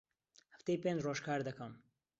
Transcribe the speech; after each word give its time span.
هەفتەی 0.53 0.81
پێنج 0.83 0.99
ڕۆژ 1.05 1.19
کار 1.27 1.39
دەکەم. 1.47 1.73